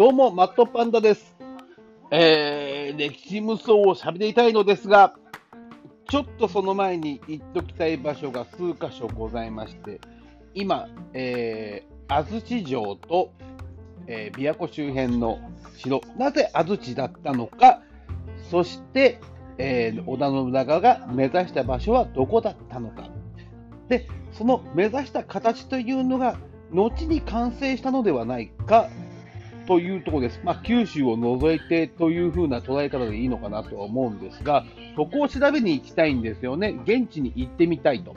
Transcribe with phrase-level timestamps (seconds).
[0.00, 1.36] どうも、マットパンダです。
[2.10, 5.12] えー、歴史無双を喋りたいのですが、
[6.08, 10.00] ちょっとその前に行っときたい場所が数箇所ございまして、
[10.54, 13.34] 今、えー、安土城と、
[14.06, 15.38] えー、琵琶湖周辺の
[15.76, 17.82] 城、なぜ安土だったのか、
[18.50, 19.20] そして、
[19.58, 23.10] えー織田信長が目指した場所はどこだったのか。
[23.90, 26.38] で、その目指した形というのが、
[26.72, 28.88] 後に完成したのではないか
[29.70, 30.40] というところです。
[30.42, 34.64] まあ、九州を除いてというふうな捉え方でいいのかなとは思うんですが、
[34.96, 36.74] そこを調べに行きたいんですよね。
[36.82, 38.16] 現地に行ってみたいと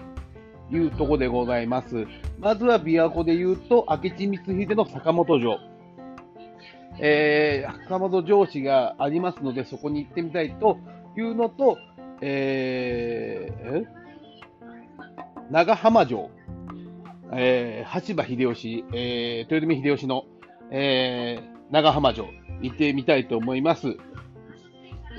[0.72, 2.08] いうところでございます。
[2.40, 5.60] まずは琵琶湖で言うと、明智光秀の坂本城。
[7.00, 10.80] えー、坂本城址がありますので、そこに行ってみたいと
[11.16, 11.78] いうのと、
[12.22, 13.88] えー、え？
[15.52, 16.32] 長浜城。
[17.32, 20.24] えー、羽柴秀吉、えー、豊臣秀吉の、
[20.72, 22.28] えー、長浜城、
[22.62, 23.98] 行ってみたいと思います。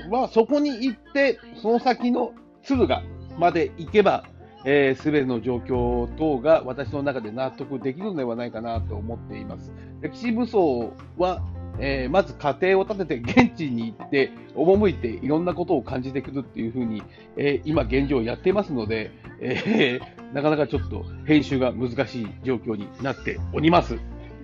[0.09, 2.31] は、そこに行って、その先の
[2.63, 3.03] 敦賀
[3.37, 4.23] まで行けば、
[4.63, 9.73] えー、全ての状況等が私の中で納得できるのではないかなと思っています。
[9.99, 11.43] 歴史武装は、
[11.77, 17.03] えーまず家庭を立てて現地に行って、赴いていろんなことを感じてくるっていうふうに、
[17.35, 19.99] えー今現状やってますので、え
[20.33, 23.99] なかなかちょっと編集が難しい状況になっております。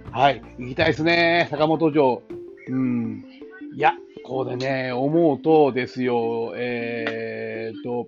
[0.09, 2.23] はい、行きたいですね、坂本城。
[2.67, 3.23] うん。
[3.75, 3.93] いや、
[4.25, 8.07] こうでね、思うとですよ、えーと、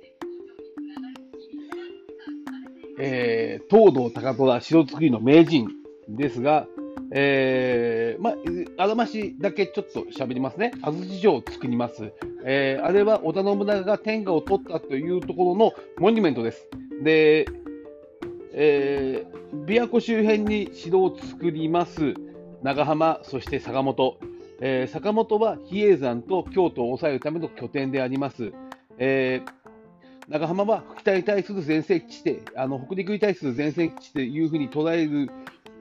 [2.99, 5.67] えー、東堂高虎城作りの名人
[6.09, 6.67] ですが、
[7.15, 8.33] えー、まあ、
[8.77, 10.71] あらましだけちょっと喋りますね。
[10.81, 12.11] 安土城を作ります。
[12.45, 16.67] えー、あれは織田信長が天下を取ったというところのモニュメントです。
[17.03, 17.45] で、
[18.55, 22.13] えー、琵琶湖周辺に城を作ります。
[22.61, 24.17] 長浜、そして坂本。
[24.61, 28.53] えー坂本は比叡山と京都を抑えるための拠点であります。
[28.97, 29.63] えー
[30.29, 35.29] 長浜は北に対する前線基地で、あの北陸に対する前線基地というふうに捉える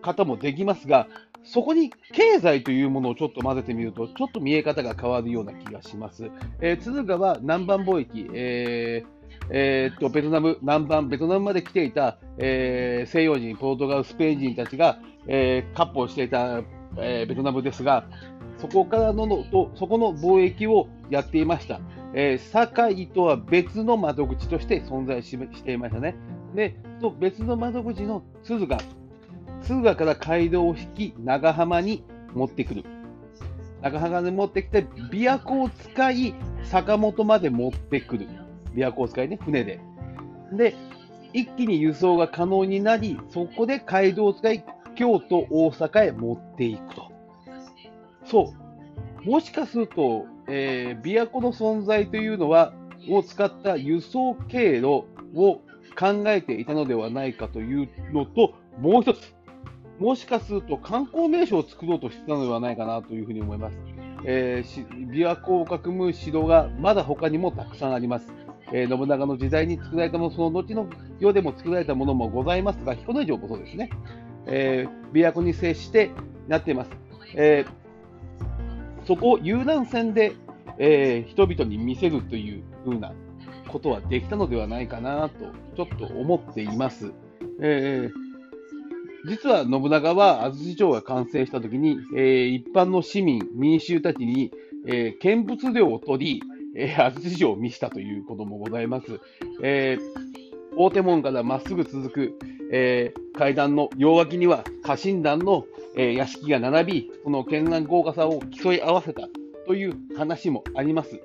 [0.01, 1.07] 方もできますが、
[1.45, 6.31] そこに経済というものをちょっと混ぜてみると、ちょっと見え方が変わるような気がします。
[6.61, 16.63] えー、敦賀は南蛮貿易、えーえーとベトナム、南蛮、ベトナムまで来ていた、えー西洋人、ポルトガル、スペイン人たちが、えー、割烹していた、
[16.97, 18.07] えーベトナムですが、
[18.59, 21.81] そこからののと、そこの貿易をやっていました。
[22.15, 26.15] えー堺とは別の窓口として存在ししていましたね。
[26.55, 28.79] で、と別の窓口の敦賀、
[29.63, 32.85] 敦賀から街道を引き、長浜に持ってくる。
[33.81, 36.35] 長浜に持ってきて、琵琶湖を使い、
[36.65, 38.29] 坂本まで持ってくる。
[38.75, 39.81] 琵琶湖を使いね、船で。
[40.53, 40.75] で、
[41.33, 44.65] 一気に輸送が可能になり、そこで街道を使い、
[44.95, 47.13] 京都、大阪へ持っていくと。
[48.25, 48.53] そ
[49.25, 49.29] う。
[49.29, 52.73] もしかすると、えー、琵琶湖の存在というのは、
[53.09, 55.61] を使った輸送経路を
[55.99, 59.35] 考えていたのではないかというのと、もう一つ、
[59.99, 63.79] もしかすると観光名所を作ろうとしてたのではないかなというふうに思います。
[64.25, 68.33] えー琵琶湖を囲む城がまだ他にもたくさんあります。
[68.73, 70.87] えー信長の時代に作られたもの、その後の
[71.21, 73.91] 世でも作られたものもございますが、彦根城もそですね。
[74.47, 76.11] えー琵琶湖に接して
[76.49, 76.91] なっています。
[77.35, 80.33] えーそこを遊覧船で、
[80.79, 83.13] えー人々に見せるというふうな
[83.69, 87.13] ことはできたのではないかなと、ちょっと思っています。
[87.61, 88.22] えー
[89.25, 94.51] 実は信長は安土城が完成したときに、えー一般の市民、民衆たちに、
[94.87, 96.43] えー見物料を取り、
[96.75, 99.21] えー安土城を見せたということもございます。
[99.63, 100.33] えー
[100.75, 102.39] 大手門からまっすぐ続く、
[102.73, 105.67] えー階段の両脇には家臣団の、
[105.97, 109.29] えー屋敷が並び、その絢爛豪華さを競い合わせた
[109.67, 111.21] という話もあります。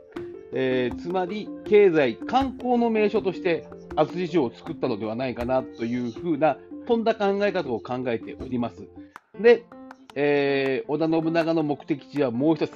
[0.53, 3.66] えーつまり、経済、観光の名所として
[3.96, 8.87] 安土城を作ったのではないかなというふうな、飛んだ考え方を考えております。
[9.39, 9.66] で、
[10.16, 12.72] えー織田信長の目的地はもう一つ、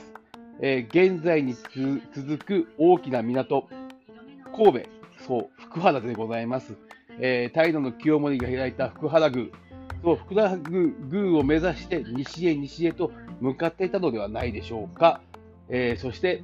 [0.62, 3.68] えー現在につ続く大きな港、
[4.56, 4.90] 神戸、
[5.26, 6.76] そう、福原でございます。
[7.20, 9.48] えー、態度の清盛が開いた福原宮、
[10.04, 15.22] そう、福原宮を目指して西へ西へと向かっていたのではないでしょうか。
[15.70, 16.44] えーそして、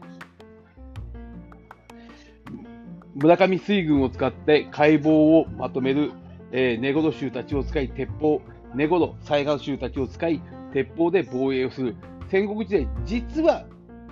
[3.16, 6.12] 村上水軍を使って解剖をまとめる、
[6.52, 8.42] えー、根頃衆たちを使い、鉄砲、
[8.76, 10.42] 根頃、西岸衆たちを使い、
[10.74, 11.96] 鉄砲で防衛をする。
[12.30, 13.66] 戦国時代、実は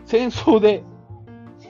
[0.05, 0.83] 戦争で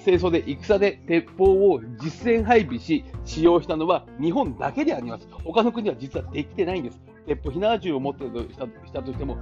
[0.06, 5.28] 戦争で戦で鉄砲を実戦配備し、使用したのは日本だけであります。
[5.44, 7.00] 他の国は実はできてないんです。
[7.28, 9.38] 鉄砲、火縄銃を持ってるとしたしたとしても、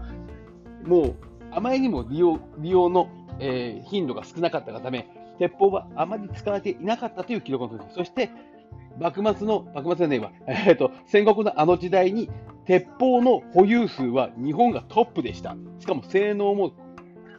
[0.85, 1.15] もう
[1.51, 3.09] あまりにも利用利用の、
[3.39, 5.07] えー頻度が少なかったがため、
[5.39, 8.29] 鉄砲はあまり使われていなかったという記録の時そして、
[8.99, 12.29] 幕末の、幕末じゃねえわ、 えーと、戦国のあの時代に、
[12.65, 15.55] 鉄砲の保有数は日本がトップでした。
[15.79, 16.71] しかも性能も、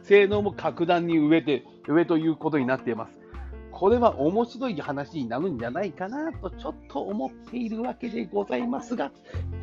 [0.03, 3.17] 性能も格段に上で、上ということになっています。
[3.71, 9.11] これは面白い話になるんじゃないかなとちょっと思っているわけでございますが、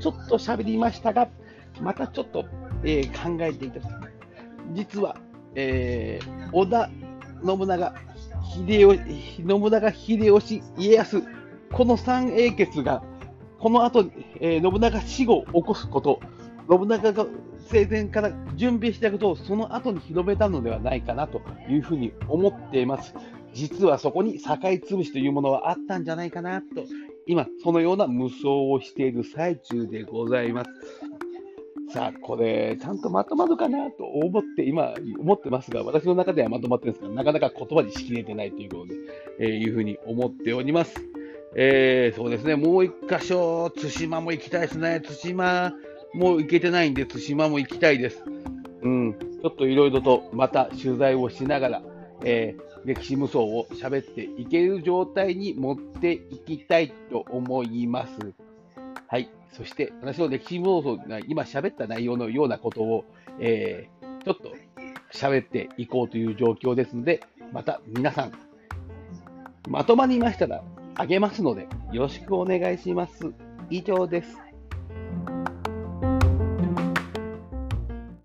[0.00, 1.28] ちょっと喋りましたが、
[1.80, 2.44] またちょっと、
[2.84, 3.92] えー考えていただき
[4.74, 5.16] 実は、
[5.54, 6.90] えー織田
[7.44, 7.94] 信長、
[8.54, 11.22] 秀吉、信長、秀吉、家康、
[11.72, 13.02] この三英傑が、
[13.58, 14.04] この後、
[14.40, 16.20] えー信長死後を起こすこと、
[16.70, 17.26] 信長が
[17.66, 23.14] 生前から準備したことをその後に広めたのではないかなというふうに思っています。
[23.54, 26.66] 実はそこに境潰しというものはあったんじゃないかなと、
[27.26, 30.70] 今、そのような無双をしている最中でございます。
[31.92, 38.94] さあ、これ、ちゃんとまとまるかなと思って、今、思ってますが、私の中ではまとまってるんですが、なかなか言葉にしきれてないということで、
[39.40, 41.11] えーいうふうに思っております。
[41.54, 45.00] えーそうですね、もう一箇所、対馬も行きたいですね。
[45.00, 45.72] 対馬
[46.14, 48.24] も行けてないんで、対馬も行きたいです。
[48.82, 51.82] うん、ちょっといろいろとまた取材をしながら、
[52.24, 58.32] えー歴史無双を喋っていける状態に持っていきたいと思います。
[59.06, 59.30] はい。
[59.52, 63.04] そして、私の歴史無双が今喋った内容のようなことを、
[63.38, 64.52] えーちょっと
[65.12, 67.20] 喋っていこうという状況ですので、
[67.52, 68.32] また皆さん、
[69.68, 70.62] まとまりましたら
[70.94, 73.32] あげますので、よろしくお願いします。
[73.70, 74.51] 以上です。